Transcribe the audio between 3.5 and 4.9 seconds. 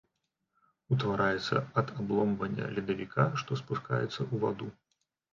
спускаецца ў ваду.